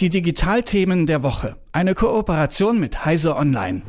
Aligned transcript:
Die 0.00 0.10
Digitalthemen 0.10 1.06
der 1.06 1.24
Woche. 1.24 1.56
Eine 1.72 1.96
Kooperation 1.96 2.78
mit 2.78 3.04
Heise 3.04 3.34
Online. 3.34 3.82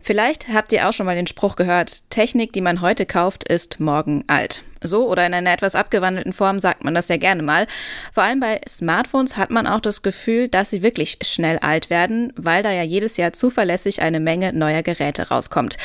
Vielleicht 0.00 0.46
habt 0.54 0.70
ihr 0.70 0.88
auch 0.88 0.92
schon 0.92 1.04
mal 1.04 1.16
den 1.16 1.26
Spruch 1.26 1.56
gehört, 1.56 2.08
Technik, 2.10 2.52
die 2.52 2.60
man 2.60 2.80
heute 2.80 3.06
kauft, 3.06 3.42
ist 3.42 3.80
morgen 3.80 4.22
alt. 4.28 4.62
So 4.80 5.10
oder 5.10 5.26
in 5.26 5.34
einer 5.34 5.52
etwas 5.52 5.74
abgewandelten 5.74 6.32
Form 6.32 6.60
sagt 6.60 6.84
man 6.84 6.94
das 6.94 7.08
ja 7.08 7.16
gerne 7.16 7.42
mal. 7.42 7.66
Vor 8.12 8.22
allem 8.22 8.38
bei 8.38 8.60
Smartphones 8.68 9.36
hat 9.36 9.50
man 9.50 9.66
auch 9.66 9.80
das 9.80 10.02
Gefühl, 10.02 10.46
dass 10.46 10.70
sie 10.70 10.82
wirklich 10.82 11.18
schnell 11.22 11.58
alt 11.58 11.90
werden, 11.90 12.32
weil 12.36 12.62
da 12.62 12.70
ja 12.70 12.84
jedes 12.84 13.16
Jahr 13.16 13.32
zuverlässig 13.32 14.02
eine 14.02 14.20
Menge 14.20 14.52
neuer 14.52 14.84
Geräte 14.84 15.30
rauskommt. 15.30 15.76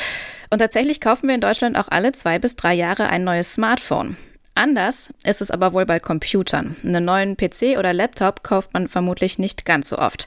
Und 0.50 0.60
tatsächlich 0.60 1.00
kaufen 1.00 1.26
wir 1.26 1.34
in 1.34 1.40
Deutschland 1.40 1.76
auch 1.76 1.88
alle 1.88 2.12
zwei 2.12 2.38
bis 2.38 2.54
drei 2.54 2.74
Jahre 2.74 3.08
ein 3.08 3.24
neues 3.24 3.54
Smartphone. 3.54 4.16
Anders 4.54 5.14
ist 5.24 5.40
es 5.40 5.50
aber 5.50 5.72
wohl 5.72 5.86
bei 5.86 5.98
Computern. 5.98 6.76
Einen 6.84 7.06
neuen 7.06 7.36
PC 7.38 7.78
oder 7.78 7.94
Laptop 7.94 8.42
kauft 8.42 8.74
man 8.74 8.86
vermutlich 8.86 9.38
nicht 9.38 9.64
ganz 9.64 9.88
so 9.88 9.96
oft. 9.96 10.26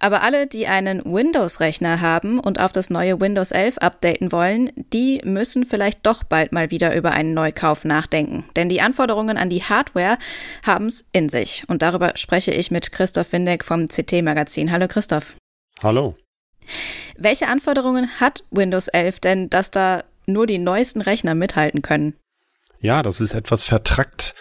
Aber 0.00 0.22
alle, 0.22 0.46
die 0.46 0.66
einen 0.66 1.04
Windows-Rechner 1.04 2.00
haben 2.00 2.40
und 2.40 2.58
auf 2.58 2.72
das 2.72 2.88
neue 2.88 3.20
Windows 3.20 3.50
11 3.50 3.76
updaten 3.78 4.32
wollen, 4.32 4.70
die 4.94 5.20
müssen 5.24 5.66
vielleicht 5.66 6.06
doch 6.06 6.24
bald 6.24 6.52
mal 6.52 6.70
wieder 6.70 6.96
über 6.96 7.10
einen 7.10 7.34
Neukauf 7.34 7.84
nachdenken. 7.84 8.44
Denn 8.56 8.70
die 8.70 8.80
Anforderungen 8.80 9.36
an 9.36 9.50
die 9.50 9.62
Hardware 9.62 10.16
haben 10.66 10.86
es 10.86 11.10
in 11.12 11.28
sich. 11.28 11.64
Und 11.68 11.82
darüber 11.82 12.12
spreche 12.16 12.52
ich 12.52 12.70
mit 12.70 12.92
Christoph 12.92 13.32
Windeck 13.32 13.62
vom 13.62 13.88
CT-Magazin. 13.88 14.72
Hallo 14.72 14.88
Christoph. 14.88 15.34
Hallo. 15.82 16.16
Welche 17.18 17.46
Anforderungen 17.46 18.08
hat 18.20 18.42
Windows 18.50 18.88
11 18.88 19.20
denn, 19.20 19.50
dass 19.50 19.70
da 19.70 20.02
nur 20.24 20.46
die 20.46 20.58
neuesten 20.58 21.02
Rechner 21.02 21.34
mithalten 21.34 21.82
können? 21.82 22.16
Ja, 22.80 23.02
das 23.02 23.20
ist 23.20 23.34
etwas 23.34 23.64
vertrackt. 23.64 24.34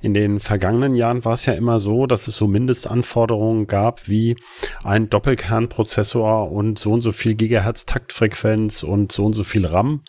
In 0.00 0.14
den 0.14 0.38
vergangenen 0.38 0.94
Jahren 0.94 1.24
war 1.24 1.32
es 1.32 1.46
ja 1.46 1.54
immer 1.54 1.80
so, 1.80 2.06
dass 2.06 2.28
es 2.28 2.36
so 2.36 2.46
Mindestanforderungen 2.46 3.66
gab 3.66 4.08
wie 4.08 4.36
ein 4.84 5.10
Doppelkernprozessor 5.10 6.52
und 6.52 6.78
so 6.78 6.92
und 6.92 7.00
so 7.00 7.12
viel 7.12 7.34
Gigahertz 7.34 7.86
Taktfrequenz 7.86 8.82
und 8.82 9.10
so 9.10 9.24
und 9.24 9.32
so 9.32 9.42
viel 9.42 9.66
RAM. 9.66 10.02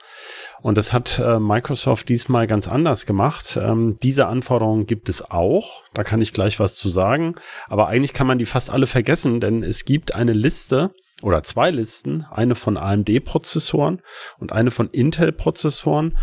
Und 0.62 0.78
das 0.78 0.94
hat 0.94 1.20
äh, 1.20 1.40
Microsoft 1.40 2.10
diesmal 2.10 2.46
ganz 2.46 2.68
anders 2.68 3.06
gemacht. 3.06 3.58
Ähm, 3.60 3.98
diese 4.04 4.28
Anforderungen 4.28 4.86
gibt 4.86 5.10
es 5.10 5.32
auch. 5.32 5.84
Da 5.94 6.04
kann 6.04 6.22
ich 6.22 6.34
gleich 6.34 6.60
was 6.60 6.76
zu 6.76 6.90
sagen. 6.90 7.36
Aber 7.68 7.88
eigentlich 7.88 8.14
kann 8.14 8.28
man 8.28 8.38
die 8.38 8.46
fast 8.46 8.70
alle 8.70 8.88
vergessen, 8.88 9.40
denn 9.40 9.64
es 9.64 9.86
gibt 9.86 10.14
eine 10.14 10.34
Liste 10.34 10.92
oder 11.22 11.44
zwei 11.44 11.70
Listen, 11.72 12.26
eine 12.32 12.56
von 12.56 12.78
AMD-Prozessoren 12.78 14.02
und 14.40 14.54
eine 14.54 14.72
von 14.72 14.90
Intel-Prozessoren. 14.90 16.18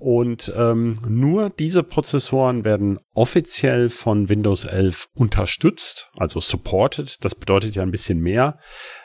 Und 0.00 0.50
ähm, 0.56 0.96
nur 1.06 1.50
diese 1.50 1.82
Prozessoren 1.82 2.64
werden 2.64 2.98
offiziell 3.12 3.90
von 3.90 4.30
Windows 4.30 4.64
11 4.64 5.08
unterstützt, 5.14 6.10
also 6.16 6.40
supported. 6.40 7.22
Das 7.22 7.34
bedeutet 7.34 7.74
ja 7.74 7.82
ein 7.82 7.90
bisschen 7.90 8.18
mehr. 8.18 8.58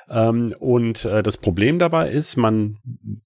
Ähm, 0.10 0.56
und 0.58 1.04
äh, 1.04 1.22
das 1.22 1.36
Problem 1.36 1.80
dabei 1.80 2.10
ist, 2.10 2.38
man 2.38 2.78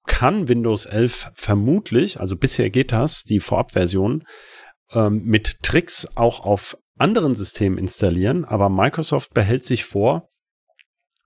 kann 0.08 0.50
Windows 0.50 0.88
11 0.88 1.32
vermutlich, 1.36 2.20
also 2.20 2.36
bisher 2.36 2.72
geht 2.72 2.92
das, 2.92 3.24
die 3.24 3.40
Vorabversion, 3.40 4.24
ähm, 4.94 5.22
mit 5.24 5.62
Tricks 5.62 6.08
auch 6.16 6.48
auf 6.48 6.76
anderen 6.98 7.36
Systemen 7.36 7.78
installieren, 7.78 8.46
aber 8.46 8.70
Microsoft 8.70 9.36
behält 9.36 9.64
sich 9.64 9.86
vor, 9.86 10.29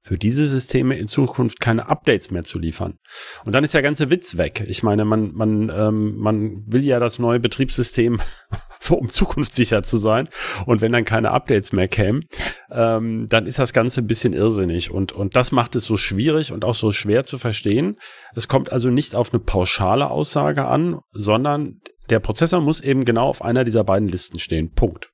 für 0.04 0.18
diese 0.18 0.46
Systeme 0.48 0.98
in 0.98 1.08
Zukunft 1.08 1.62
keine 1.62 1.88
Updates 1.88 2.30
mehr 2.30 2.44
zu 2.44 2.60
liefern. 2.60 3.00
Und 3.46 3.54
dann 3.54 3.64
ist 3.64 3.74
der 3.74 3.82
ganze 3.82 4.10
Witz 4.10 4.36
weg. 4.36 4.66
Ich 4.68 4.84
meine, 4.84 5.06
man, 5.06 5.32
man, 5.34 5.72
ähm, 5.74 6.18
man 6.18 6.64
will 6.68 6.84
ja 6.84 7.00
das 7.00 7.20
neue 7.20 7.40
Betriebssystem, 7.40 8.20
um 8.90 9.10
zukunftssicher 9.10 9.82
zu 9.82 9.98
sein. 9.98 10.28
Und 10.66 10.82
wenn 10.82 10.92
dann 10.92 11.06
keine 11.06 11.32
Updates 11.32 11.72
mehr 11.72 11.88
kämen, 11.88 12.26
ähm, 12.70 13.28
dann 13.30 13.46
ist 13.46 13.60
das 13.60 13.72
Ganze 13.72 14.02
ein 14.02 14.08
bisschen 14.08 14.34
irrsinnig. 14.34 14.92
Und, 14.92 15.14
und 15.14 15.38
das 15.38 15.54
macht 15.54 15.74
es 15.78 15.86
so 15.86 15.96
schwierig 15.96 16.52
und 16.52 16.66
auch 16.66 16.76
so 16.76 16.92
schwer 16.92 17.24
zu 17.24 17.38
verstehen. 17.38 17.98
Es 18.36 18.50
kommt 18.50 18.74
also 18.74 18.90
nicht 18.90 19.16
auf 19.16 19.34
eine 19.34 19.42
pauschale 19.42 20.12
Aussage 20.12 20.66
an, 20.66 21.00
sondern 21.14 21.80
der 22.10 22.20
Prozessor 22.20 22.60
muss 22.60 22.82
eben 22.82 23.06
genau 23.06 23.30
auf 23.30 23.42
einer 23.42 23.64
dieser 23.64 23.86
beiden 23.86 24.10
Listen 24.10 24.38
stehen. 24.38 24.74
Punkt. 24.74 25.13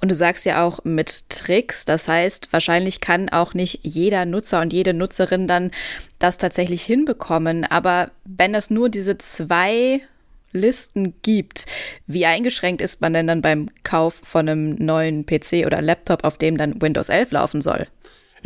Und 0.00 0.10
du 0.10 0.14
sagst 0.14 0.44
ja 0.44 0.64
auch 0.64 0.80
mit 0.84 1.28
Tricks, 1.30 1.84
das 1.84 2.08
heißt, 2.08 2.52
wahrscheinlich 2.52 3.00
kann 3.00 3.28
auch 3.28 3.54
nicht 3.54 3.80
jeder 3.82 4.24
Nutzer 4.24 4.60
und 4.60 4.72
jede 4.72 4.94
Nutzerin 4.94 5.48
dann 5.48 5.70
das 6.18 6.38
tatsächlich 6.38 6.82
hinbekommen. 6.82 7.64
Aber 7.64 8.10
wenn 8.24 8.54
es 8.54 8.70
nur 8.70 8.88
diese 8.88 9.18
zwei 9.18 10.00
Listen 10.52 11.14
gibt, 11.22 11.66
wie 12.06 12.26
eingeschränkt 12.26 12.80
ist 12.80 13.00
man 13.00 13.12
denn 13.12 13.26
dann 13.26 13.42
beim 13.42 13.68
Kauf 13.82 14.20
von 14.22 14.48
einem 14.48 14.76
neuen 14.76 15.26
PC 15.26 15.66
oder 15.66 15.82
Laptop, 15.82 16.24
auf 16.24 16.38
dem 16.38 16.56
dann 16.56 16.80
Windows 16.80 17.08
11 17.08 17.32
laufen 17.32 17.60
soll? 17.60 17.86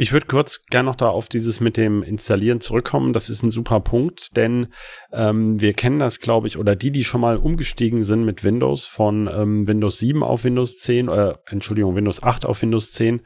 Ich 0.01 0.13
würde 0.13 0.27
kurz 0.27 0.65
gerne 0.67 0.89
noch 0.89 0.95
da 0.95 1.09
auf 1.09 1.29
dieses 1.29 1.59
mit 1.59 1.77
dem 1.77 2.05
Installieren 2.05 2.61
zurückkommen. 2.61 3.13
Das 3.13 3.29
ist 3.29 3.43
ein 3.43 3.51
super 3.51 3.81
Punkt, 3.81 4.37
denn 4.37 4.69
ähm, 5.13 5.61
wir 5.61 5.75
kennen 5.75 5.99
das, 5.99 6.21
glaube 6.21 6.47
ich, 6.47 6.57
oder 6.57 6.77
die, 6.77 6.93
die 6.93 7.03
schon 7.03 7.21
mal 7.21 7.37
umgestiegen 7.37 8.05
sind 8.05 8.25
mit 8.25 8.45
Windows 8.45 8.85
von 8.85 9.27
ähm, 9.27 9.67
Windows 9.67 9.99
7 9.99 10.23
auf 10.23 10.45
Windows 10.45 10.79
10, 10.79 11.09
äh, 11.09 11.35
Entschuldigung, 11.47 11.97
Windows 11.97 12.23
8 12.23 12.47
auf 12.47 12.63
Windows 12.63 12.93
10, 12.93 13.23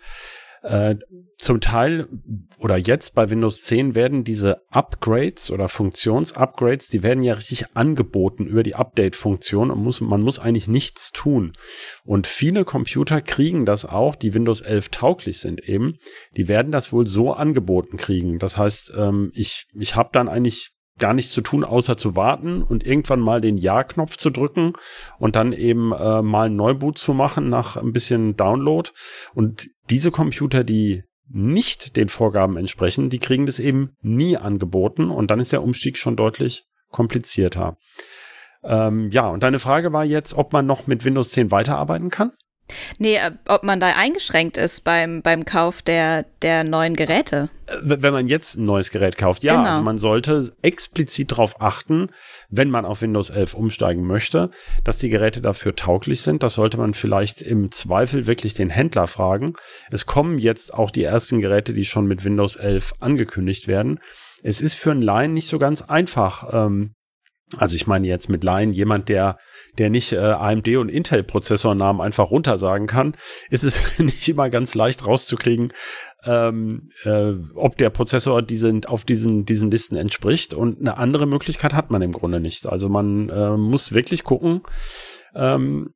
äh, 0.63 0.95
zum 1.43 1.61
Teil 1.61 2.09
oder 2.57 2.77
jetzt 2.77 3.17
bei 3.17 3.29
Windows 3.29 3.63
10 3.63 3.97
werden 3.97 4.23
diese 4.23 4.63
Upgrades 4.71 5.51
oder 5.51 5.69
Funktionsupgrades, 5.69 6.89
die 6.89 7.03
werden 7.03 7.23
ja 7.25 7.35
richtig 7.35 7.77
angeboten 7.77 8.47
über 8.47 8.63
die 8.63 8.77
Update-Funktion 8.77 9.73
und 9.73 9.83
muss, 9.83 10.01
man 10.01 10.23
muss 10.23 10.39
eigentlich 10.39 10.69
nichts 10.69 11.11
tun. 11.11 11.57
Und 12.05 12.29
viele 12.29 12.65
Computer 12.65 13.21
kriegen 13.21 13.67
das 13.67 13.85
auch, 13.85 14.15
die 14.15 14.35
Windows 14.35 14.61
11 14.61 14.91
tauglich 14.91 15.41
sind 15.41 15.69
eben, 15.69 15.99
die 16.37 16.47
werden 16.47 16.71
das 16.71 16.93
wohl 16.93 17.09
so 17.09 17.33
angeboten 17.33 17.97
kriegen. 17.97 18.39
Das 18.39 18.57
heißt, 18.57 18.93
ähm, 18.97 19.33
ich, 19.35 19.67
ich 19.75 19.97
habe 19.97 20.11
dann 20.13 20.29
eigentlich 20.29 20.71
gar 20.99 21.13
nichts 21.13 21.33
zu 21.33 21.41
tun, 21.41 21.65
außer 21.65 21.97
zu 21.97 22.15
warten 22.15 22.63
und 22.63 22.87
irgendwann 22.87 23.19
mal 23.19 23.41
den 23.41 23.57
Ja-Knopf 23.57 24.17
zu 24.17 24.31
drücken 24.31 24.75
und 25.19 25.35
dann 25.35 25.53
eben 25.53 25.93
äh, 25.93 26.23
mal 26.23 26.47
ein 26.47 26.55
Neuboot 26.55 26.99
zu 26.99 27.15
machen 27.15 27.49
nach 27.49 27.77
ein 27.77 27.91
bisschen 27.91 28.37
Download. 28.37 28.91
Und 29.35 29.71
diese 29.91 30.13
Computer, 30.13 30.63
die 30.63 31.03
nicht 31.33 31.97
den 31.97 32.09
Vorgaben 32.09 32.57
entsprechen, 32.57 33.11
die 33.11 33.19
kriegen 33.19 33.47
das 33.47 33.59
eben 33.59 33.97
nie 34.01 34.37
angeboten 34.37 35.11
und 35.11 35.31
dann 35.31 35.41
ist 35.41 35.53
der 35.53 35.63
Umstieg 35.63 35.97
schon 35.97 36.17
deutlich 36.17 36.65
komplizierter. 36.91 37.77
Ähm, 38.63 39.11
ja, 39.11 39.29
und 39.29 39.43
deine 39.43 39.59
Frage 39.59 39.93
war 39.93 40.05
jetzt, 40.05 40.35
ob 40.35 40.53
man 40.53 40.67
noch 40.67 40.87
mit 40.87 41.05
Windows 41.05 41.31
10 41.31 41.51
weiterarbeiten 41.51 42.11
kann? 42.11 42.33
Nee, 42.99 43.17
äh, 43.17 43.33
ob 43.47 43.63
man 43.63 43.81
da 43.81 43.89
eingeschränkt 43.97 44.57
ist 44.57 44.83
beim, 44.83 45.23
beim 45.23 45.45
Kauf 45.45 45.83
der, 45.83 46.25
der 46.43 46.65
neuen 46.65 46.95
Geräte. 46.97 47.49
Äh, 47.67 47.77
wenn 47.83 48.13
man 48.13 48.27
jetzt 48.27 48.57
ein 48.57 48.65
neues 48.65 48.91
Gerät 48.91 49.17
kauft, 49.17 49.45
ja. 49.45 49.57
Genau. 49.57 49.69
Also 49.69 49.83
man 49.83 49.99
sollte 49.99 50.53
explizit 50.63 51.33
darauf 51.33 51.61
achten, 51.61 52.09
wenn 52.49 52.71
man 52.71 52.85
auf 52.85 53.03
Windows 53.03 53.31
11 53.31 53.55
umsteigen 53.55 54.07
möchte, 54.07 54.51
dass 54.85 54.99
die 54.99 55.09
Geräte 55.09 55.41
dafür 55.41 55.75
tauglich 55.77 56.21
sind. 56.23 56.43
Das 56.43 56.55
sollte 56.55 56.77
man 56.77 56.95
vielleicht 56.95 57.43
im 57.43 57.71
Zweifel 57.71 58.27
wirklich 58.27 58.55
den 58.55 58.71
Händler 58.71 59.07
fragen. 59.07 59.55
Es 59.91 60.07
kommen 60.07 60.39
jetzt 60.39 60.75
auch 60.75 60.91
die 60.91 61.05
ersten 61.05 61.41
Geräte, 61.41 61.75
die 61.75 61.85
schon 61.85 62.07
mit 62.07 62.25
Windows 62.25 62.57
11 62.57 62.95
angekündigt 63.01 63.69
werden. 63.69 64.01
Es 64.43 64.61
ist 64.61 64.75
für 64.75 64.91
einen 64.91 65.03
Laien 65.03 65.35
nicht 65.35 65.49
so 65.49 65.59
ganz 65.59 65.83
einfach, 65.83 66.53
ähm, 66.53 66.95
also 67.57 67.77
ich 67.77 67.87
meine 67.87 68.07
jetzt 68.07 68.29
mit 68.29 68.45
Line 68.45 68.73
jemand, 68.73 69.09
der, 69.09 69.39
der 69.79 69.91
nicht 69.91 70.13
äh, 70.13 70.19
AMD 70.19 70.69
und 70.77 70.89
Intel 70.89 71.23
Prozessornamen 71.23 72.01
einfach 72.01 72.31
runtersagen 72.31 72.87
kann, 72.87 73.17
ist 73.51 73.65
es 73.65 73.99
nicht 73.99 74.29
immer 74.29 74.51
ganz 74.51 74.75
leicht 74.75 75.07
rauszukriegen, 75.07 75.73
ähm, 76.25 76.91
äh, 77.05 77.33
ob 77.55 77.77
der 77.79 77.91
Prozessor 77.91 78.43
diesen, 78.43 78.85
auf 78.85 79.05
diesen, 79.05 79.45
diesen 79.45 79.71
Listen 79.71 79.97
entspricht. 79.97 80.55
Und 80.55 80.81
eine 80.81 80.97
andere 80.97 81.27
Möglichkeit 81.27 81.75
hat 81.75 81.91
man 81.91 82.03
im 82.03 82.13
Grunde 82.13 82.41
nicht. 82.41 82.67
Also 82.67 82.89
man 82.89 83.29
äh, 83.29 83.57
muss 83.57 83.93
wirklich 83.93 84.25
gucken, 84.25 84.63
ähm, 85.35 85.91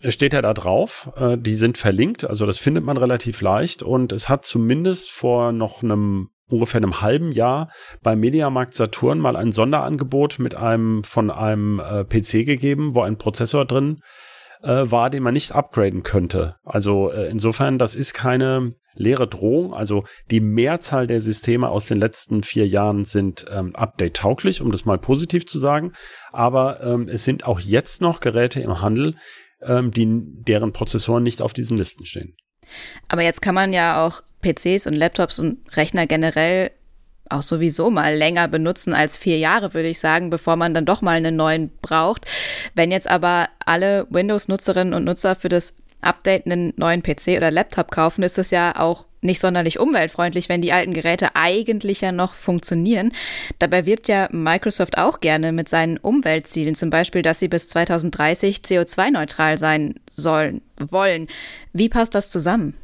steht 0.00 0.32
er 0.32 0.42
da 0.42 0.54
drauf. 0.54 1.10
Äh, 1.16 1.38
die 1.38 1.56
sind 1.56 1.78
verlinkt, 1.78 2.24
also 2.24 2.46
das 2.46 2.58
findet 2.58 2.84
man 2.84 2.96
relativ 2.96 3.40
leicht. 3.40 3.82
Und 3.82 4.12
es 4.12 4.28
hat 4.28 4.44
zumindest 4.44 5.10
vor 5.10 5.52
noch 5.52 5.82
einem 5.82 6.30
ungefähr 6.48 6.78
einem 6.78 7.00
halben 7.00 7.32
Jahr 7.32 7.70
beim 8.02 8.20
Mediamarkt 8.20 8.74
Saturn 8.74 9.18
mal 9.18 9.36
ein 9.36 9.52
Sonderangebot 9.52 10.38
mit 10.38 10.54
einem 10.54 11.04
von 11.04 11.30
einem 11.30 11.80
äh, 11.80 12.04
PC 12.04 12.46
gegeben, 12.46 12.94
wo 12.94 13.02
ein 13.02 13.18
Prozessor 13.18 13.64
drin 13.64 14.00
äh, 14.62 14.90
war, 14.90 15.10
den 15.10 15.22
man 15.22 15.34
nicht 15.34 15.52
upgraden 15.52 16.02
könnte. 16.02 16.56
Also 16.64 17.10
äh, 17.10 17.28
insofern, 17.30 17.78
das 17.78 17.94
ist 17.94 18.14
keine 18.14 18.74
leere 18.94 19.28
Drohung. 19.28 19.74
Also 19.74 20.04
die 20.30 20.40
Mehrzahl 20.40 21.06
der 21.06 21.20
Systeme 21.20 21.68
aus 21.68 21.86
den 21.86 21.98
letzten 21.98 22.42
vier 22.42 22.66
Jahren 22.66 23.04
sind 23.04 23.46
ähm, 23.50 23.74
update-tauglich, 23.76 24.60
um 24.62 24.72
das 24.72 24.84
mal 24.84 24.98
positiv 24.98 25.46
zu 25.46 25.58
sagen. 25.58 25.92
Aber 26.32 26.82
ähm, 26.82 27.08
es 27.08 27.24
sind 27.24 27.46
auch 27.46 27.60
jetzt 27.60 28.00
noch 28.00 28.20
Geräte 28.20 28.60
im 28.60 28.80
Handel, 28.80 29.14
ähm, 29.62 29.90
die, 29.90 30.06
deren 30.46 30.72
Prozessoren 30.72 31.22
nicht 31.22 31.42
auf 31.42 31.52
diesen 31.52 31.76
Listen 31.76 32.04
stehen. 32.04 32.36
Aber 33.08 33.22
jetzt 33.22 33.42
kann 33.42 33.54
man 33.54 33.72
ja 33.72 34.04
auch 34.04 34.22
PCs 34.46 34.86
und 34.86 34.94
Laptops 34.94 35.38
und 35.38 35.58
Rechner 35.76 36.06
generell 36.06 36.70
auch 37.28 37.42
sowieso 37.42 37.90
mal 37.90 38.14
länger 38.14 38.46
benutzen 38.46 38.94
als 38.94 39.16
vier 39.16 39.38
Jahre, 39.38 39.74
würde 39.74 39.88
ich 39.88 39.98
sagen, 39.98 40.30
bevor 40.30 40.56
man 40.56 40.74
dann 40.74 40.84
doch 40.84 41.02
mal 41.02 41.16
einen 41.16 41.34
neuen 41.34 41.70
braucht. 41.82 42.26
Wenn 42.74 42.92
jetzt 42.92 43.10
aber 43.10 43.48
alle 43.64 44.06
Windows-Nutzerinnen 44.10 44.94
und 44.94 45.04
Nutzer 45.04 45.34
für 45.34 45.48
das 45.48 45.74
Update 46.02 46.46
einen 46.46 46.72
neuen 46.76 47.02
PC 47.02 47.36
oder 47.36 47.50
Laptop 47.50 47.90
kaufen, 47.90 48.22
ist 48.22 48.38
es 48.38 48.50
ja 48.50 48.78
auch 48.78 49.06
nicht 49.22 49.40
sonderlich 49.40 49.80
umweltfreundlich, 49.80 50.48
wenn 50.48 50.62
die 50.62 50.72
alten 50.72 50.94
Geräte 50.94 51.34
eigentlich 51.34 52.02
ja 52.02 52.12
noch 52.12 52.34
funktionieren. 52.34 53.10
Dabei 53.58 53.86
wirbt 53.86 54.06
ja 54.06 54.28
Microsoft 54.30 54.98
auch 54.98 55.18
gerne 55.18 55.50
mit 55.50 55.68
seinen 55.68 55.96
Umweltzielen, 55.96 56.76
zum 56.76 56.90
Beispiel, 56.90 57.22
dass 57.22 57.40
sie 57.40 57.48
bis 57.48 57.68
2030 57.68 58.58
CO2-neutral 58.58 59.58
sein 59.58 59.94
sollen, 60.08 60.62
wollen. 60.78 61.26
Wie 61.72 61.88
passt 61.88 62.14
das 62.14 62.30
zusammen? 62.30 62.74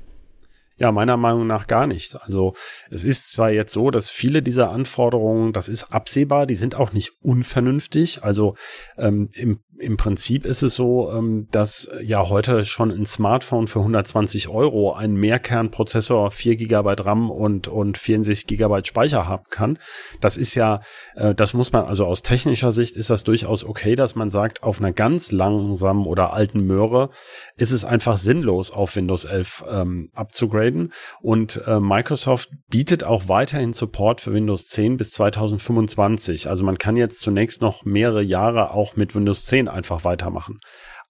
Ja, 0.77 0.91
meiner 0.91 1.17
Meinung 1.17 1.47
nach 1.47 1.67
gar 1.67 1.87
nicht. 1.87 2.17
Also 2.23 2.55
es 2.91 3.05
ist 3.05 3.33
zwar 3.33 3.51
jetzt 3.51 3.73
so, 3.73 3.91
dass 3.91 4.11
viele 4.11 4.43
dieser 4.43 4.71
Anforderungen, 4.71 5.53
das 5.53 5.69
ist 5.69 5.93
absehbar, 5.93 6.47
die 6.47 6.55
sind 6.55 6.75
auch 6.75 6.93
nicht 6.93 7.13
unvernünftig. 7.21 8.23
Also 8.23 8.57
ähm, 8.97 9.29
im 9.35 9.61
im 9.82 9.96
Prinzip 9.96 10.46
ist 10.46 10.62
es 10.62 10.76
so, 10.76 11.11
ähm, 11.12 11.49
dass 11.50 11.90
ja 12.02 12.29
heute 12.29 12.64
schon 12.64 12.90
ein 12.90 13.05
Smartphone 13.05 13.67
für 13.67 13.81
120 13.81 14.49
Euro 14.49 14.93
einen 14.93 15.14
Mehrkernprozessor, 15.14 16.31
4 16.31 16.56
GB 16.56 16.94
RAM 17.00 17.31
und, 17.31 17.69
und 17.69 17.99
64 17.99 18.46
GB 18.46 18.84
Speicher 18.84 19.26
haben 19.26 19.44
kann. 19.50 19.79
Das 20.20 20.37
ist 20.37 20.55
ja, 20.55 20.81
äh, 21.17 21.34
das 21.34 21.52
muss 21.52 21.73
man, 21.73 21.84
also 21.84 22.06
aus 22.06 22.23
technischer 22.23 22.70
Sicht 22.73 22.96
ist 22.96 23.11
das 23.11 23.25
durchaus 23.25 23.64
okay, 23.64 23.96
dass 23.96 24.14
man 24.14 24.31
sagt, 24.31 24.62
auf 24.62 24.79
einer 24.79 24.93
ganz 24.93 25.32
langsamen 25.32 26.06
oder 26.06 26.32
alten 26.32 26.64
Möhre 26.64 27.11
ist 27.56 27.73
es 27.73 27.85
einfach 27.85 28.17
sinnlos, 28.17 28.70
auf 28.70 28.94
Windows 28.94 29.25
11 29.25 29.64
ähm, 29.69 30.11
abzugraden. 30.14 30.93
Und 31.20 31.61
äh, 31.67 31.81
Microsoft 31.81 32.50
bietet 32.69 33.02
auch 33.02 33.28
weiterhin 33.28 33.73
Support 33.73 34.20
für 34.20 34.32
Windows 34.32 34.69
10 34.69 34.96
bis 34.96 35.11
2025. 35.12 36.49
Also 36.49 36.64
man 36.64 36.78
kann 36.78 36.96
jetzt 36.96 37.20
zunächst 37.20 37.61
noch 37.62 37.85
mehrere 37.85 38.23
Jahre 38.23 38.73
auch 38.73 38.94
mit 38.94 39.14
Windows 39.17 39.46
10 39.46 39.72
einfach 39.73 40.05
weitermachen. 40.05 40.61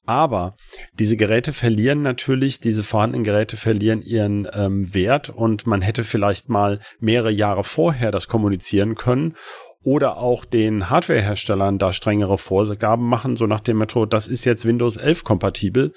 Aber 0.04 0.56
diese 0.94 1.16
Geräte 1.16 1.52
verlieren 1.52 2.02
natürlich, 2.02 2.58
diese 2.58 2.82
vorhandenen 2.82 3.22
Geräte 3.22 3.56
verlieren 3.56 4.02
ihren 4.02 4.48
ähm, 4.52 4.92
Wert 4.92 5.30
und 5.30 5.66
man 5.66 5.80
hätte 5.80 6.02
vielleicht 6.02 6.48
mal 6.48 6.80
mehrere 6.98 7.30
Jahre 7.30 7.62
vorher 7.62 8.10
das 8.10 8.26
kommunizieren 8.26 8.96
können 8.96 9.36
oder 9.84 10.16
auch 10.16 10.44
den 10.44 10.90
Hardwareherstellern 10.90 11.78
da 11.78 11.92
strengere 11.92 12.38
Vorgaben 12.38 13.08
machen, 13.08 13.36
so 13.36 13.46
nach 13.46 13.60
dem 13.60 13.78
Motto, 13.78 14.06
das 14.06 14.28
ist 14.28 14.44
jetzt 14.44 14.66
Windows 14.66 14.96
11 14.96 15.24
kompatibel. 15.24 15.92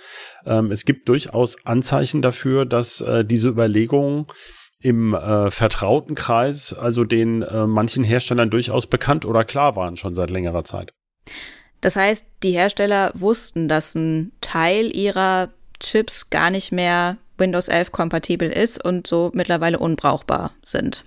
Ähm, 0.45 0.71
es 0.71 0.85
gibt 0.85 1.09
durchaus 1.09 1.65
Anzeichen 1.65 2.21
dafür, 2.21 2.65
dass 2.65 3.01
äh, 3.01 3.25
diese 3.25 3.49
Überlegungen 3.49 4.27
im 4.79 5.13
äh, 5.13 5.49
vertrauten 5.49 6.15
Kreis, 6.15 6.73
also 6.73 7.03
den 7.03 7.41
äh, 7.41 7.65
manchen 7.65 8.03
Herstellern 8.03 8.49
durchaus 8.49 8.87
bekannt 8.87 9.25
oder 9.25 9.43
klar 9.43 9.75
waren 9.75 9.97
schon 9.97 10.13
seit 10.13 10.29
längerer 10.29 10.63
Zeit. 10.63 10.93
Das 11.81 11.95
heißt, 11.95 12.27
die 12.43 12.51
Hersteller 12.51 13.11
wussten, 13.13 13.67
dass 13.67 13.95
ein 13.95 14.31
Teil 14.41 14.95
ihrer 14.95 15.49
Chips 15.79 16.29
gar 16.29 16.49
nicht 16.49 16.71
mehr 16.71 17.17
Windows 17.37 17.67
11 17.67 17.91
kompatibel 17.91 18.49
ist 18.49 18.83
und 18.83 19.07
so 19.07 19.31
mittlerweile 19.33 19.79
unbrauchbar 19.79 20.51
sind. 20.63 21.03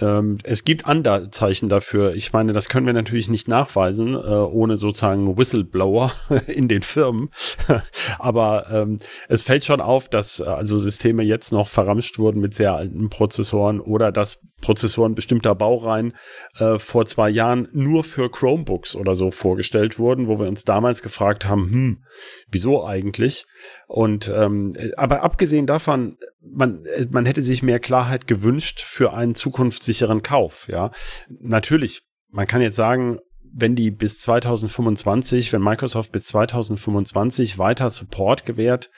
Ähm, 0.00 0.38
es 0.42 0.64
gibt 0.64 0.86
Anzeichen 0.86 1.68
dafür. 1.68 2.14
Ich 2.14 2.32
meine, 2.32 2.52
das 2.52 2.68
können 2.68 2.86
wir 2.86 2.92
natürlich 2.92 3.28
nicht 3.28 3.46
nachweisen, 3.46 4.14
äh, 4.14 4.16
ohne 4.16 4.76
sozusagen 4.76 5.36
Whistleblower 5.36 6.12
in 6.46 6.68
den 6.68 6.82
Firmen. 6.82 7.30
Aber 8.18 8.66
ähm, 8.70 8.98
es 9.28 9.42
fällt 9.42 9.64
schon 9.64 9.80
auf, 9.80 10.08
dass 10.08 10.40
äh, 10.40 10.44
also 10.44 10.78
Systeme 10.78 11.22
jetzt 11.22 11.52
noch 11.52 11.68
verramscht 11.68 12.18
wurden 12.18 12.40
mit 12.40 12.54
sehr 12.54 12.74
alten 12.74 13.08
Prozessoren 13.08 13.80
oder 13.80 14.10
dass 14.10 14.44
Prozessoren 14.60 15.14
bestimmter 15.14 15.54
Baureihen 15.54 16.14
äh, 16.58 16.78
vor 16.78 17.06
zwei 17.06 17.30
Jahren 17.30 17.68
nur 17.72 18.02
für 18.02 18.30
Chromebooks 18.30 18.96
oder 18.96 19.14
so 19.14 19.30
vorgestellt 19.30 19.98
wurden, 19.98 20.26
wo 20.26 20.40
wir 20.40 20.48
uns 20.48 20.64
damals 20.64 21.02
gefragt 21.02 21.46
haben, 21.46 21.70
hm, 21.70 22.04
wieso 22.48 22.84
eigentlich? 22.84 23.46
Und 23.86 24.32
ähm, 24.34 24.72
aber 24.96 25.22
abgesehen 25.22 25.66
davon, 25.66 26.16
man, 26.44 26.84
man 27.10 27.26
hätte 27.26 27.42
sich 27.42 27.62
mehr 27.62 27.80
Klarheit 27.80 28.26
gewünscht 28.26 28.80
für 28.80 29.12
einen 29.12 29.34
zukunftssicheren 29.34 30.22
Kauf. 30.22 30.68
Ja, 30.68 30.90
natürlich. 31.28 32.02
Man 32.32 32.46
kann 32.46 32.62
jetzt 32.62 32.76
sagen, 32.76 33.18
wenn 33.56 33.76
die 33.76 33.90
bis 33.90 34.20
2025, 34.20 35.52
wenn 35.52 35.62
Microsoft 35.62 36.12
bis 36.12 36.26
2025 36.26 37.58
weiter 37.58 37.88
Support 37.90 38.44
gewährt 38.44 38.90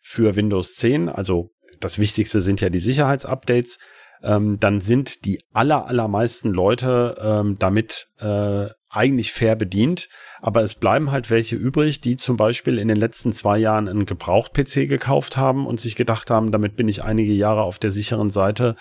für 0.00 0.36
Windows 0.36 0.76
10, 0.76 1.08
also 1.08 1.50
das 1.80 1.98
Wichtigste 1.98 2.40
sind 2.40 2.60
ja 2.60 2.70
die 2.70 2.78
Sicherheitsupdates, 2.78 3.78
ähm, 4.22 4.58
dann 4.60 4.80
sind 4.80 5.24
die 5.24 5.40
aller, 5.52 5.86
allermeisten 5.86 6.50
Leute 6.50 7.16
ähm, 7.20 7.56
damit 7.58 8.06
äh, 8.18 8.68
eigentlich 8.94 9.32
fair 9.32 9.56
bedient. 9.56 10.08
Aber 10.40 10.62
es 10.62 10.74
bleiben 10.74 11.10
halt 11.10 11.30
welche 11.30 11.56
übrig, 11.56 12.00
die 12.00 12.16
zum 12.16 12.36
Beispiel 12.36 12.78
in 12.78 12.88
den 12.88 12.96
letzten 12.96 13.32
zwei 13.32 13.58
Jahren 13.58 13.88
einen 13.88 14.06
Gebraucht-PC 14.06 14.88
gekauft 14.88 15.36
haben 15.36 15.66
und 15.66 15.80
sich 15.80 15.96
gedacht 15.96 16.30
haben, 16.30 16.52
damit 16.52 16.76
bin 16.76 16.88
ich 16.88 17.02
einige 17.02 17.32
Jahre 17.32 17.62
auf 17.62 17.78
der 17.78 17.90
sicheren 17.90 18.30
Seite. 18.30 18.76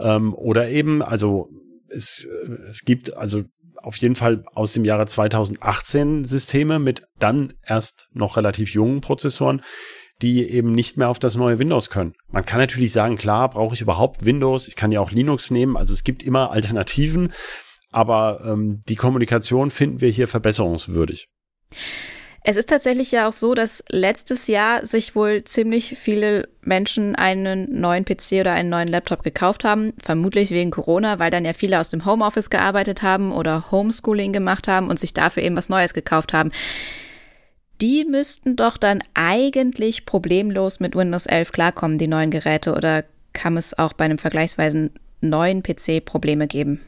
Ähm, 0.00 0.34
oder 0.34 0.68
eben, 0.68 1.02
also 1.02 1.48
es, 1.88 2.26
äh, 2.26 2.68
es 2.68 2.84
gibt 2.84 3.16
also 3.16 3.44
auf 3.76 3.96
jeden 3.98 4.14
Fall 4.14 4.44
aus 4.54 4.72
dem 4.72 4.84
Jahre 4.84 5.06
2018 5.06 6.24
Systeme 6.24 6.78
mit 6.78 7.02
dann 7.18 7.52
erst 7.62 8.08
noch 8.12 8.36
relativ 8.36 8.72
jungen 8.72 9.00
Prozessoren, 9.00 9.62
die 10.22 10.48
eben 10.48 10.72
nicht 10.72 10.96
mehr 10.96 11.08
auf 11.08 11.18
das 11.18 11.36
neue 11.36 11.58
Windows 11.58 11.90
können. 11.90 12.14
Man 12.28 12.46
kann 12.46 12.60
natürlich 12.60 12.92
sagen, 12.92 13.16
klar, 13.16 13.50
brauche 13.50 13.74
ich 13.74 13.80
überhaupt 13.80 14.24
Windows? 14.24 14.68
Ich 14.68 14.76
kann 14.76 14.92
ja 14.92 15.00
auch 15.00 15.10
Linux 15.10 15.50
nehmen. 15.50 15.76
Also 15.76 15.92
es 15.92 16.04
gibt 16.04 16.22
immer 16.22 16.50
Alternativen, 16.50 17.32
aber 17.94 18.42
ähm, 18.44 18.82
die 18.88 18.96
Kommunikation 18.96 19.70
finden 19.70 20.00
wir 20.00 20.10
hier 20.10 20.28
verbesserungswürdig. 20.28 21.28
Es 22.46 22.56
ist 22.56 22.68
tatsächlich 22.68 23.10
ja 23.10 23.26
auch 23.26 23.32
so, 23.32 23.54
dass 23.54 23.82
letztes 23.88 24.48
Jahr 24.48 24.84
sich 24.84 25.16
wohl 25.16 25.44
ziemlich 25.44 25.96
viele 25.98 26.48
Menschen 26.60 27.14
einen 27.14 27.80
neuen 27.80 28.04
PC 28.04 28.32
oder 28.40 28.52
einen 28.52 28.68
neuen 28.68 28.88
Laptop 28.88 29.22
gekauft 29.22 29.64
haben, 29.64 29.94
vermutlich 30.02 30.50
wegen 30.50 30.70
Corona, 30.70 31.18
weil 31.18 31.30
dann 31.30 31.46
ja 31.46 31.54
viele 31.54 31.80
aus 31.80 31.88
dem 31.88 32.04
Homeoffice 32.04 32.50
gearbeitet 32.50 33.02
haben 33.02 33.32
oder 33.32 33.70
Homeschooling 33.70 34.34
gemacht 34.34 34.68
haben 34.68 34.90
und 34.90 34.98
sich 34.98 35.14
dafür 35.14 35.42
eben 35.42 35.56
was 35.56 35.70
Neues 35.70 35.94
gekauft 35.94 36.34
haben 36.34 36.50
die 37.80 38.04
müssten 38.04 38.56
doch 38.56 38.76
dann 38.76 39.02
eigentlich 39.14 40.06
problemlos 40.06 40.80
mit 40.80 40.94
Windows 40.94 41.26
11 41.26 41.52
klarkommen, 41.52 41.98
die 41.98 42.06
neuen 42.06 42.30
Geräte, 42.30 42.74
oder 42.74 43.04
kann 43.32 43.56
es 43.56 43.76
auch 43.78 43.92
bei 43.92 44.04
einem 44.04 44.18
vergleichsweise 44.18 44.90
neuen 45.20 45.62
PC 45.62 46.04
Probleme 46.04 46.46
geben? 46.46 46.80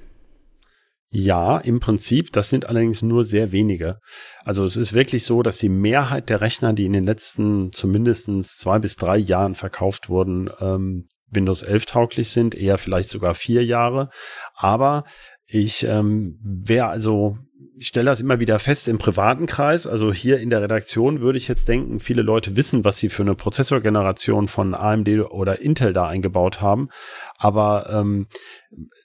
Ja, 1.08 1.58
im 1.58 1.78
Prinzip, 1.78 2.32
das 2.32 2.50
sind 2.50 2.68
allerdings 2.68 3.00
nur 3.00 3.24
sehr 3.24 3.52
wenige. 3.52 4.00
Also 4.44 4.64
es 4.64 4.76
ist 4.76 4.92
wirklich 4.92 5.24
so, 5.24 5.42
dass 5.42 5.58
die 5.58 5.68
Mehrheit 5.68 6.28
der 6.28 6.40
Rechner, 6.40 6.72
die 6.72 6.84
in 6.84 6.92
den 6.92 7.06
letzten 7.06 7.72
zumindest 7.72 8.28
zwei 8.58 8.78
bis 8.80 8.96
drei 8.96 9.16
Jahren 9.16 9.54
verkauft 9.54 10.08
wurden, 10.08 10.50
ähm, 10.60 11.06
Windows 11.28 11.62
11 11.62 11.86
tauglich 11.86 12.30
sind, 12.30 12.54
eher 12.54 12.78
vielleicht 12.78 13.10
sogar 13.10 13.34
vier 13.34 13.64
Jahre. 13.64 14.10
Aber 14.54 15.04
ich 15.46 15.84
ähm, 15.84 16.40
wäre 16.42 16.88
also 16.88 17.38
ich 17.78 17.88
stelle 17.88 18.06
das 18.06 18.20
immer 18.20 18.40
wieder 18.40 18.58
fest 18.58 18.88
im 18.88 18.96
privaten 18.96 19.46
Kreis. 19.46 19.86
Also 19.86 20.12
hier 20.12 20.40
in 20.40 20.48
der 20.48 20.62
Redaktion 20.62 21.20
würde 21.20 21.36
ich 21.36 21.46
jetzt 21.46 21.68
denken, 21.68 22.00
viele 22.00 22.22
Leute 22.22 22.56
wissen, 22.56 22.84
was 22.84 22.96
sie 22.96 23.10
für 23.10 23.22
eine 23.22 23.34
Prozessorgeneration 23.34 24.48
von 24.48 24.74
AMD 24.74 25.08
oder 25.30 25.60
Intel 25.60 25.92
da 25.92 26.06
eingebaut 26.06 26.62
haben. 26.62 26.88
Aber 27.36 27.90
ähm, 27.90 28.28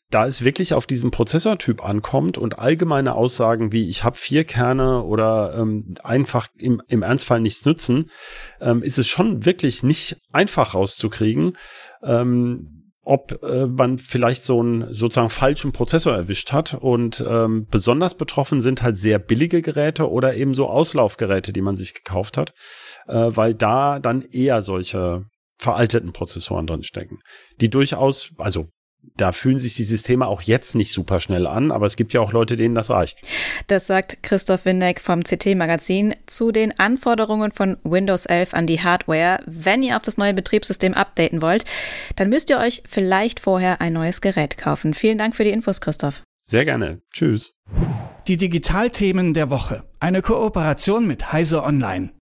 da 0.10 0.26
es 0.26 0.44
wirklich 0.44 0.74
auf 0.74 0.86
diesen 0.86 1.12
Prozessortyp 1.12 1.84
ankommt 1.84 2.38
und 2.38 2.60
allgemeine 2.60 3.16
Aussagen 3.16 3.72
wie 3.74 3.90
ich 3.90 4.04
habe 4.04 4.18
vier 4.18 4.46
Kerne 4.46 5.04
oder 5.04 5.54
ähm, 5.58 5.94
einfach 6.04 6.48
im, 6.58 6.82
im 6.88 7.04
Ernstfall 7.04 7.42
nichts 7.42 7.66
nützen, 7.66 8.10
ähm, 8.62 8.84
ist 8.84 8.98
es 8.98 9.08
schon 9.08 9.46
wirklich 9.46 9.84
nicht 9.84 10.18
einfach 10.32 10.76
rauszukriegen. 10.76 11.58
Ähm, 12.04 12.81
ob 13.04 13.44
äh, 13.44 13.66
man 13.66 13.98
vielleicht 13.98 14.44
so 14.44 14.60
einen 14.60 14.94
sozusagen 14.94 15.30
falschen 15.30 15.72
Prozessor 15.72 16.14
erwischt 16.14 16.52
hat. 16.52 16.76
Und 16.76 17.24
ähm, 17.28 17.68
besonders 17.70 18.16
betroffen 18.16 18.62
sind 18.62 18.82
halt 18.82 18.98
sehr 18.98 19.20
billige 19.20 19.62
Geräte 19.62 20.10
oder 20.10 20.36
eben 20.36 20.54
so 20.54 20.68
Auslaufgeräte, 20.68 21.52
die 21.52 21.62
man 21.62 21.76
sich 21.76 21.94
gekauft 21.94 22.38
hat, 22.38 22.54
äh, 23.08 23.14
weil 23.30 23.54
da 23.54 24.00
dann 24.00 24.22
eher 24.22 24.62
solche 24.62 25.26
veralteten 25.58 26.14
Prozessoren 26.14 26.68
drin 26.68 26.84
stecken, 26.84 27.20
die 27.60 27.70
durchaus, 27.70 28.34
also 28.38 28.70
da 29.18 29.32
fühlen 29.32 29.60
sich 29.60 29.76
die 29.76 29.84
Systeme 29.84 30.28
auch 30.28 30.42
jetzt 30.42 30.76
nicht 30.76 30.92
super 30.92 31.20
schnell 31.20 31.48
an, 31.48 31.72
aber 31.72 31.86
es 31.86 31.96
gibt 31.96 32.14
ja 32.14 32.22
auch 32.22 32.32
Leute, 32.32 32.56
denen 32.56 32.76
das 32.76 32.90
reicht. 32.90 33.22
Das 33.68 33.88
sagt 33.88 34.24
Christoph 34.24 34.66
Windeck 34.66 35.00
vom 35.00 35.24
CT-Magazin 35.24 36.16
zu 36.26 36.52
den 36.52 36.78
Anforderungen 36.80 37.52
von 37.52 37.78
Windows 37.84 38.26
11 38.26 38.54
an 38.54 38.68
die 38.68 38.82
Hardware. 38.82 39.40
Wenn 39.46 39.84
ihr 39.84 39.96
auf 39.96 40.02
das 40.04 40.18
neue 40.18 40.34
Betriebssystem 40.34 40.94
updaten 40.94 41.42
wollt, 41.42 41.66
dann 42.16 42.30
müsst 42.30 42.50
ihr 42.50 42.58
euch 42.58 42.84
vielleicht 42.88 43.40
vorher 43.40 43.82
ein 43.82 43.94
neues 43.94 44.22
Gerät 44.22 44.58
kaufen. 44.58 44.94
Vielen 44.94 45.18
Dank 45.18 45.36
für 45.36 45.44
die 45.44 45.52
Infos, 45.52 45.82
Christoph. 45.82 46.24
Sehr 46.44 46.66
gerne. 46.66 47.02
Tschüss. 47.14 47.54
Die 48.28 48.38
Digitalthemen 48.38 49.34
der 49.34 49.50
Woche. 49.50 49.84
Eine 50.00 50.22
Kooperation 50.22 51.08
mit 51.08 51.32
Heise 51.32 51.64
Online. 51.64 52.12